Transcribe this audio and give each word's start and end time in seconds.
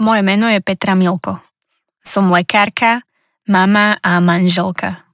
Moje 0.00 0.24
meno 0.24 0.48
je 0.48 0.64
Petra 0.64 0.96
Milko. 0.96 1.36
Som 2.00 2.32
lekárka, 2.32 3.04
mama 3.44 4.00
a 4.00 4.16
manželka. 4.24 5.04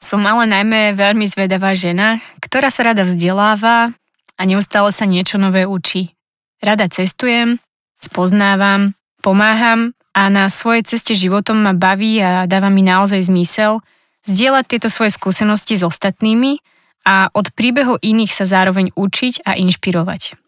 Som 0.00 0.24
ale 0.24 0.48
najmä 0.48 0.96
veľmi 0.96 1.28
zvedavá 1.28 1.76
žena, 1.76 2.16
ktorá 2.40 2.72
sa 2.72 2.88
rada 2.88 3.04
vzdeláva 3.04 3.92
a 4.40 4.42
neustále 4.48 4.88
sa 4.88 5.04
niečo 5.04 5.36
nové 5.36 5.68
učí. 5.68 6.16
Rada 6.64 6.88
cestujem, 6.88 7.60
spoznávam, 8.00 8.96
pomáham 9.20 9.92
a 10.16 10.32
na 10.32 10.48
svojej 10.48 10.88
ceste 10.88 11.12
životom 11.12 11.60
ma 11.60 11.76
baví 11.76 12.16
a 12.24 12.48
dáva 12.48 12.72
mi 12.72 12.80
naozaj 12.80 13.28
zmysel 13.28 13.84
zdieľať 14.24 14.64
tieto 14.64 14.88
svoje 14.88 15.12
skúsenosti 15.12 15.76
s 15.76 15.84
ostatnými 15.84 16.56
a 17.04 17.28
od 17.36 17.52
príbehu 17.52 18.00
iných 18.00 18.32
sa 18.32 18.48
zároveň 18.48 18.96
učiť 18.96 19.44
a 19.44 19.60
inšpirovať. 19.60 20.41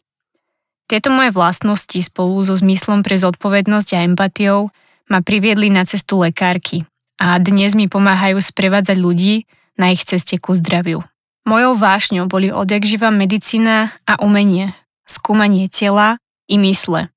Tieto 0.85 1.09
moje 1.09 1.33
vlastnosti 1.33 1.97
spolu 1.97 2.45
so 2.45 2.53
zmyslom 2.53 3.01
pre 3.01 3.17
zodpovednosť 3.17 3.89
a 3.97 4.05
empatiou 4.05 4.69
ma 5.09 5.25
priviedli 5.25 5.73
na 5.73 5.89
cestu 5.89 6.21
lekárky 6.21 6.85
a 7.17 7.41
dnes 7.41 7.73
mi 7.73 7.89
pomáhajú 7.89 8.37
sprevádzať 8.37 8.97
ľudí 9.01 9.49
na 9.81 9.97
ich 9.97 10.05
ceste 10.05 10.37
ku 10.37 10.53
zdraviu. 10.53 11.01
Mojou 11.45 11.77
vášňou 11.77 12.29
boli 12.29 12.49
odjak 12.49 12.85
živa 12.85 13.13
medicína 13.13 13.93
a 14.09 14.21
umenie, 14.21 14.73
skúmanie 15.05 15.69
tela 15.69 16.21
i 16.49 16.57
mysle. 16.61 17.13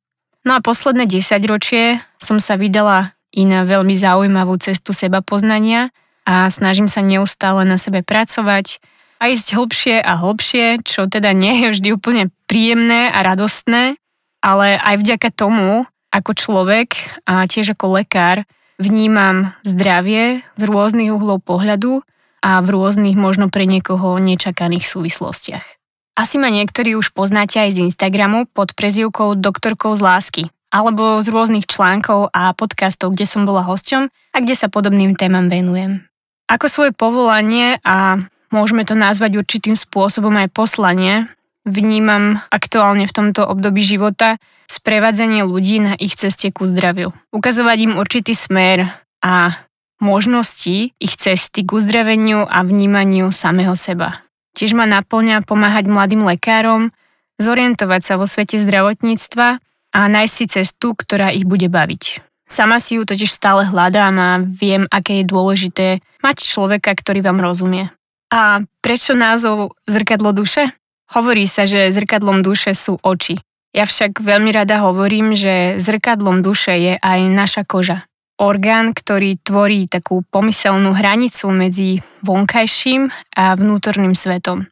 No 0.48 0.56
a 0.56 0.64
posledné 0.64 1.08
desaťročie 1.08 2.00
som 2.20 2.40
sa 2.40 2.56
vydala 2.56 3.16
i 3.36 3.44
na 3.44 3.68
veľmi 3.68 3.96
zaujímavú 3.96 4.56
cestu 4.64 4.96
seba 4.96 5.20
poznania 5.20 5.92
a 6.24 6.48
snažím 6.48 6.88
sa 6.88 7.04
neustále 7.04 7.68
na 7.68 7.76
sebe 7.76 8.04
pracovať, 8.04 8.80
a 9.18 9.24
ísť 9.30 9.48
hlbšie 9.58 9.96
a 10.02 10.14
hlbšie, 10.18 10.86
čo 10.86 11.10
teda 11.10 11.34
nie 11.34 11.66
je 11.66 11.68
vždy 11.74 11.90
úplne 11.94 12.24
príjemné 12.46 13.10
a 13.10 13.20
radostné, 13.26 13.98
ale 14.42 14.78
aj 14.78 14.96
vďaka 15.02 15.30
tomu, 15.34 15.86
ako 16.14 16.32
človek 16.34 17.20
a 17.28 17.44
tiež 17.46 17.76
ako 17.76 18.00
lekár 18.00 18.48
vnímam 18.78 19.52
zdravie 19.66 20.46
z 20.56 20.62
rôznych 20.64 21.12
uhlov 21.12 21.44
pohľadu 21.44 22.06
a 22.46 22.62
v 22.62 22.68
rôznych 22.70 23.18
možno 23.18 23.50
pre 23.50 23.66
niekoho 23.66 24.22
nečakaných 24.22 24.86
súvislostiach. 24.86 25.66
Asi 26.18 26.42
ma 26.42 26.50
niektorí 26.50 26.98
už 26.98 27.14
poznáte 27.14 27.62
aj 27.62 27.78
z 27.78 27.78
Instagramu 27.90 28.50
pod 28.50 28.74
prezivkou 28.74 29.38
doktorkou 29.38 29.94
z 29.94 30.02
lásky 30.02 30.44
alebo 30.74 31.22
z 31.22 31.28
rôznych 31.30 31.70
článkov 31.70 32.34
a 32.34 32.52
podcastov, 32.58 33.14
kde 33.14 33.26
som 33.30 33.46
bola 33.46 33.64
hosťom 33.64 34.10
a 34.10 34.38
kde 34.42 34.56
sa 34.58 34.68
podobným 34.68 35.14
témam 35.16 35.48
venujem. 35.48 36.04
Ako 36.48 36.68
svoje 36.68 36.92
povolanie 36.96 37.80
a 37.84 38.24
môžeme 38.52 38.84
to 38.88 38.96
nazvať 38.96 39.40
určitým 39.42 39.76
spôsobom 39.76 40.34
aj 40.38 40.54
poslanie. 40.54 41.28
Vnímam 41.68 42.40
aktuálne 42.48 43.06
v 43.06 43.16
tomto 43.16 43.44
období 43.44 43.84
života 43.84 44.40
sprevádzanie 44.68 45.44
ľudí 45.48 45.80
na 45.80 45.94
ich 45.96 46.16
ceste 46.16 46.52
ku 46.52 46.68
zdraviu. 46.68 47.16
Ukazovať 47.32 47.78
im 47.88 47.94
určitý 48.00 48.36
smer 48.36 48.92
a 49.24 49.56
možnosti 50.00 50.94
ich 50.96 51.14
cesty 51.18 51.66
k 51.66 51.74
uzdraveniu 51.74 52.46
a 52.46 52.62
vnímaniu 52.62 53.34
samého 53.34 53.74
seba. 53.74 54.22
Tiež 54.54 54.74
ma 54.74 54.86
naplňa 54.90 55.46
pomáhať 55.46 55.86
mladým 55.90 56.26
lekárom, 56.26 56.90
zorientovať 57.38 58.02
sa 58.02 58.14
vo 58.18 58.26
svete 58.26 58.58
zdravotníctva 58.58 59.48
a 59.94 60.00
nájsť 60.06 60.34
si 60.34 60.46
cestu, 60.50 60.98
ktorá 60.98 61.30
ich 61.34 61.46
bude 61.46 61.70
baviť. 61.70 62.22
Sama 62.48 62.80
si 62.80 62.96
ju 62.96 63.04
totiž 63.04 63.28
stále 63.28 63.68
hľadám 63.68 64.16
a 64.18 64.30
viem, 64.40 64.88
aké 64.88 65.22
je 65.22 65.26
dôležité 65.28 65.88
mať 66.24 66.48
človeka, 66.48 66.96
ktorý 66.96 67.20
vám 67.22 67.44
rozumie. 67.44 67.92
A 68.28 68.60
prečo 68.84 69.16
názov 69.16 69.76
Zrkadlo 69.88 70.36
duše? 70.36 70.76
Hovorí 71.16 71.48
sa, 71.48 71.64
že 71.64 71.88
zrkadlom 71.88 72.44
duše 72.44 72.76
sú 72.76 73.00
oči. 73.00 73.40
Ja 73.72 73.88
však 73.88 74.20
veľmi 74.20 74.52
rada 74.52 74.84
hovorím, 74.84 75.40
že 75.40 75.80
zrkadlom 75.80 76.44
duše 76.44 76.76
je 76.76 76.94
aj 77.00 77.20
naša 77.32 77.64
koža. 77.64 78.04
Orgán, 78.38 78.92
ktorý 78.92 79.40
tvorí 79.40 79.88
takú 79.88 80.22
pomyselnú 80.28 80.94
hranicu 80.94 81.48
medzi 81.50 82.04
vonkajším 82.22 83.10
a 83.34 83.56
vnútorným 83.56 84.14
svetom. 84.14 84.68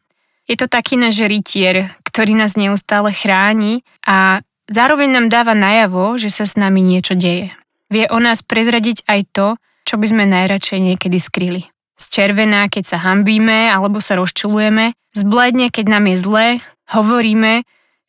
Je 0.46 0.54
to 0.54 0.70
taký 0.70 1.00
náš 1.00 1.24
rytier, 1.26 1.90
ktorý 2.06 2.38
nás 2.38 2.54
neustále 2.54 3.10
chráni 3.10 3.82
a 4.06 4.44
zároveň 4.70 5.18
nám 5.18 5.26
dáva 5.32 5.56
najavo, 5.56 6.14
že 6.20 6.30
sa 6.30 6.46
s 6.46 6.54
nami 6.54 6.84
niečo 6.84 7.18
deje. 7.18 7.50
Vie 7.90 8.06
o 8.06 8.22
nás 8.22 8.44
prezradiť 8.46 9.02
aj 9.08 9.20
to, 9.34 9.46
čo 9.82 9.98
by 9.98 10.06
sme 10.06 10.30
najradšej 10.30 10.78
niekedy 10.94 11.18
skryli 11.18 11.66
zčervená, 11.96 12.68
keď 12.68 12.96
sa 12.96 12.98
hambíme 13.02 13.72
alebo 13.72 13.98
sa 14.00 14.20
rozčulujeme, 14.20 14.92
zbledne, 15.16 15.72
keď 15.72 15.86
nám 15.88 16.04
je 16.12 16.16
zle, 16.20 16.46
hovoríme, 16.92 17.64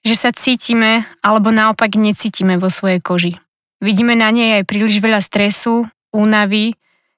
že 0.06 0.16
sa 0.16 0.30
cítime 0.32 1.08
alebo 1.24 1.50
naopak 1.52 1.96
necítime 1.96 2.60
vo 2.60 2.68
svojej 2.72 3.00
koži. 3.02 3.34
Vidíme 3.84 4.18
na 4.18 4.32
nej 4.34 4.62
aj 4.62 4.70
príliš 4.70 5.00
veľa 5.00 5.22
stresu, 5.22 5.86
únavy 6.16 6.74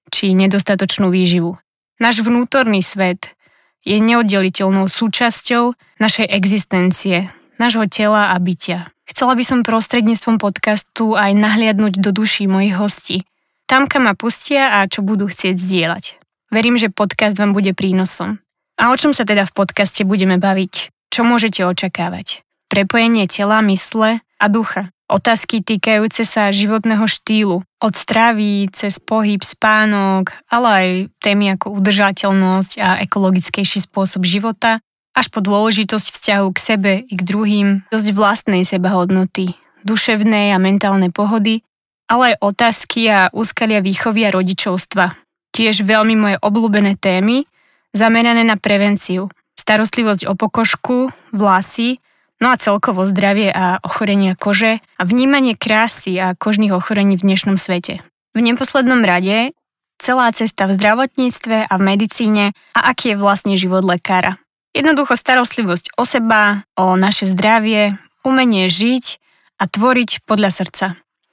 či 0.09 0.33
nedostatočnú 0.35 1.07
výživu. 1.13 1.55
Náš 1.99 2.23
vnútorný 2.23 2.83
svet 2.83 3.35
je 3.83 3.95
neoddeliteľnou 3.99 4.91
súčasťou 4.91 5.75
našej 5.99 6.27
existencie, 6.27 7.31
nášho 7.61 7.87
tela 7.87 8.35
a 8.35 8.37
bytia. 8.39 8.91
Chcela 9.07 9.33
by 9.33 9.43
som 9.43 9.59
prostredníctvom 9.65 10.37
podcastu 10.37 11.17
aj 11.17 11.33
nahliadnúť 11.33 11.97
do 11.97 12.13
duší 12.13 12.45
mojich 12.45 12.75
hostí. 12.77 13.17
Tam, 13.65 13.89
kam 13.89 14.05
ma 14.09 14.13
pustia 14.13 14.81
a 14.81 14.89
čo 14.89 15.01
budú 15.01 15.29
chcieť 15.29 15.55
zdieľať. 15.57 16.18
Verím, 16.49 16.81
že 16.81 16.89
podcast 16.89 17.37
vám 17.37 17.53
bude 17.53 17.77
prínosom. 17.77 18.41
A 18.81 18.89
o 18.89 18.95
čom 18.97 19.13
sa 19.13 19.21
teda 19.21 19.45
v 19.45 19.53
podcaste 19.53 20.01
budeme 20.01 20.41
baviť? 20.41 20.89
Čo 21.13 21.21
môžete 21.21 21.61
očakávať? 21.61 22.41
Prepojenie 22.73 23.29
tela, 23.29 23.61
mysle 23.69 24.25
a 24.25 24.45
ducha. 24.49 24.89
Otázky 25.09 25.61
týkajúce 25.61 26.25
sa 26.25 26.49
životného 26.49 27.05
štýlu. 27.05 27.61
Od 27.61 27.93
stravy, 27.93 28.69
cez 28.73 28.97
pohyb, 28.97 29.41
spánok, 29.41 30.33
ale 30.49 30.67
aj 30.69 30.87
témy 31.21 31.53
ako 31.57 31.81
udržateľnosť 31.81 32.71
a 32.81 32.89
ekologickejší 33.05 33.85
spôsob 33.85 34.25
života, 34.25 34.81
až 35.13 35.29
po 35.29 35.41
dôležitosť 35.41 36.07
vzťahu 36.13 36.47
k 36.53 36.59
sebe 36.61 36.91
i 37.05 37.13
k 37.13 37.21
druhým, 37.25 37.85
dosť 37.93 38.09
vlastnej 38.13 38.61
sebahodnoty, 38.65 39.53
duševnej 39.85 40.53
a 40.53 40.61
mentálnej 40.61 41.13
pohody, 41.13 41.61
ale 42.09 42.33
aj 42.33 42.41
otázky 42.41 43.09
a 43.09 43.29
úskalia 43.33 43.81
výchovy 43.81 44.29
a 44.29 44.33
rodičovstva, 44.33 45.28
tiež 45.59 45.83
veľmi 45.83 46.15
moje 46.15 46.37
obľúbené 46.39 46.95
témy, 46.95 47.43
zamerané 47.91 48.47
na 48.47 48.55
prevenciu, 48.55 49.27
starostlivosť 49.59 50.31
o 50.31 50.33
pokožku, 50.39 51.11
vlasy, 51.35 51.99
no 52.39 52.47
a 52.47 52.55
celkovo 52.55 53.03
zdravie 53.03 53.51
a 53.51 53.83
ochorenia 53.83 54.39
kože 54.39 54.79
a 54.95 55.03
vnímanie 55.03 55.59
krásy 55.59 56.15
a 56.15 56.31
kožných 56.31 56.71
ochorení 56.71 57.19
v 57.19 57.27
dnešnom 57.27 57.59
svete. 57.59 57.99
V 58.31 58.39
neposlednom 58.39 59.03
rade 59.03 59.51
celá 59.99 60.31
cesta 60.31 60.63
v 60.71 60.79
zdravotníctve 60.79 61.67
a 61.67 61.73
v 61.75 61.83
medicíne 61.83 62.55
a 62.71 62.95
aký 62.95 63.11
je 63.11 63.19
vlastne 63.19 63.59
život 63.59 63.83
lekára. 63.83 64.39
Jednoducho 64.71 65.19
starostlivosť 65.19 65.99
o 65.99 66.07
seba, 66.07 66.63
o 66.79 66.95
naše 66.95 67.27
zdravie, 67.27 67.99
umenie 68.23 68.71
žiť 68.71 69.19
a 69.59 69.67
tvoriť 69.67 70.23
podľa 70.23 70.55
srdca. 70.55 70.85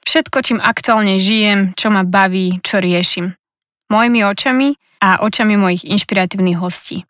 Všetko, 0.03 0.37
čím 0.43 0.59
aktuálne 0.59 1.15
žijem, 1.15 1.71
čo 1.79 1.87
ma 1.87 2.03
baví, 2.03 2.59
čo 2.59 2.83
riešim 2.83 3.39
mojimi 3.87 4.23
očami 4.23 4.75
a 5.03 5.23
očami 5.23 5.55
mojich 5.55 5.83
inšpiratívnych 5.87 6.59
hostí. 6.59 7.07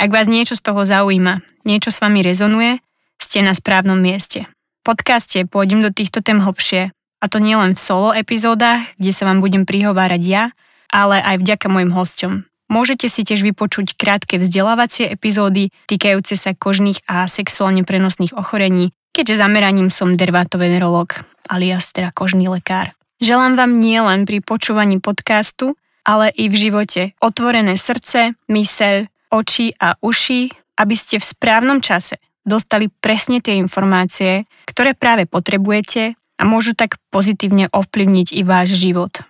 Ak 0.00 0.08
vás 0.08 0.30
niečo 0.30 0.56
z 0.56 0.64
toho 0.64 0.82
zaujíma, 0.86 1.44
niečo 1.68 1.92
s 1.92 2.00
vami 2.00 2.24
rezonuje, 2.24 2.80
ste 3.20 3.44
na 3.44 3.52
správnom 3.52 4.00
mieste. 4.00 4.48
V 4.80 4.96
podcaste 4.96 5.44
pôjdem 5.44 5.84
do 5.84 5.92
týchto 5.92 6.24
tém 6.24 6.40
hlbšie, 6.40 6.88
a 7.20 7.24
to 7.28 7.36
nielen 7.36 7.76
v 7.76 7.84
solo 7.84 8.16
epizódach, 8.16 8.80
kde 8.96 9.12
sa 9.12 9.28
vám 9.28 9.44
budem 9.44 9.68
prihovárať 9.68 10.22
ja, 10.24 10.44
ale 10.88 11.20
aj 11.20 11.44
vďaka 11.44 11.66
mojim 11.68 11.92
hosťom. 11.92 12.32
Môžete 12.70 13.10
si 13.10 13.26
tiež 13.26 13.44
vypočuť 13.44 13.98
krátke 13.98 14.38
vzdelávacie 14.38 15.10
epizódy 15.10 15.74
týkajúce 15.90 16.38
sa 16.38 16.54
kožných 16.54 17.02
a 17.10 17.26
sexuálne 17.26 17.82
prenosných 17.82 18.32
ochorení, 18.32 18.94
keďže 19.10 19.42
zameraním 19.42 19.90
som 19.90 20.14
dermatovenerolog, 20.14 21.26
alias 21.50 21.90
teda 21.90 22.14
kožný 22.14 22.46
lekár. 22.46 22.94
Želám 23.20 23.58
vám 23.58 23.72
nielen 23.82 24.24
pri 24.24 24.40
počúvaní 24.40 25.02
podcastu, 25.02 25.76
ale 26.04 26.32
i 26.34 26.48
v 26.48 26.56
živote. 26.56 27.02
Otvorené 27.20 27.76
srdce, 27.76 28.36
myseľ, 28.48 29.10
oči 29.30 29.74
a 29.78 29.96
uši, 30.00 30.50
aby 30.80 30.94
ste 30.96 31.20
v 31.20 31.28
správnom 31.28 31.78
čase 31.84 32.18
dostali 32.46 32.88
presne 32.88 33.42
tie 33.44 33.56
informácie, 33.60 34.48
ktoré 34.64 34.96
práve 34.96 35.28
potrebujete 35.28 36.16
a 36.40 36.42
môžu 36.48 36.72
tak 36.72 36.96
pozitívne 37.12 37.68
ovplyvniť 37.68 38.32
i 38.32 38.42
váš 38.44 38.80
život. 38.80 39.20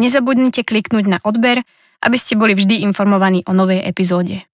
Nezabudnite 0.00 0.64
kliknúť 0.64 1.04
na 1.06 1.18
odber, 1.22 1.60
aby 2.04 2.16
ste 2.20 2.36
boli 2.36 2.56
vždy 2.56 2.84
informovaní 2.84 3.44
o 3.44 3.52
novej 3.52 3.84
epizóde. 3.84 4.44